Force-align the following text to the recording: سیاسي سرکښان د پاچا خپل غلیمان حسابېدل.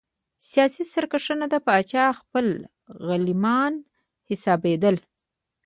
سیاسي 0.51 0.83
سرکښان 0.93 1.41
د 1.49 1.55
پاچا 1.67 2.05
خپل 2.19 2.45
غلیمان 3.07 3.73
حسابېدل. 4.27 4.95